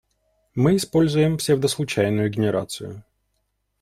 Мы 0.55 0.77
используем 0.77 1.37
псевдослучайную 1.37 2.31
генерацию. 2.31 3.03